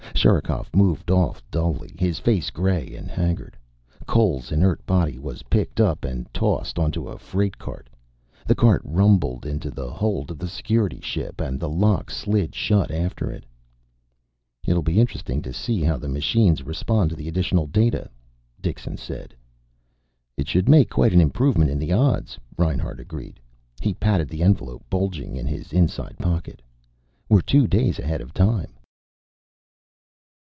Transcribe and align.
Sherikov 0.13 0.67
moved 0.71 1.09
off 1.09 1.41
dully, 1.49 1.95
his 1.97 2.19
face 2.19 2.51
gray 2.51 2.95
and 2.95 3.09
haggard. 3.09 3.57
Cole's 4.05 4.51
inert 4.51 4.85
body 4.85 5.17
was 5.17 5.41
picked 5.43 5.79
up 5.81 6.05
and 6.05 6.31
tossed 6.31 6.77
onto 6.77 7.07
a 7.07 7.17
freight 7.17 7.57
cart. 7.57 7.89
The 8.45 8.53
cart 8.53 8.83
rumbled 8.85 9.47
into 9.47 9.71
the 9.71 9.89
hold 9.89 10.29
of 10.29 10.37
the 10.37 10.47
Security 10.47 10.99
ship 11.01 11.41
and 11.41 11.59
the 11.59 11.69
lock 11.69 12.11
slid 12.11 12.53
shut 12.53 12.91
after 12.91 13.31
it. 13.31 13.45
"It'll 14.67 14.83
be 14.83 14.99
interesting 14.99 15.41
to 15.41 15.51
see 15.53 15.81
how 15.81 15.97
the 15.97 16.07
machines 16.09 16.61
respond 16.61 17.09
to 17.09 17.15
the 17.15 17.27
additional 17.27 17.65
data," 17.65 18.07
Dixon 18.61 18.97
said. 18.97 19.33
"It 20.37 20.47
should 20.47 20.69
make 20.69 20.91
quite 20.91 21.13
an 21.13 21.21
improvement 21.21 21.71
in 21.71 21.79
the 21.79 21.93
odds," 21.93 22.37
Reinhart 22.59 22.99
agreed. 22.99 23.39
He 23.81 23.95
patted 23.95 24.29
the 24.29 24.43
envelope, 24.43 24.83
bulging 24.87 25.35
in 25.35 25.47
his 25.47 25.73
inside 25.73 26.19
pocket. 26.19 26.61
"We're 27.27 27.41
two 27.41 27.65
days 27.65 27.97
ahead 27.97 28.21
of 28.21 28.35
time." 28.35 28.73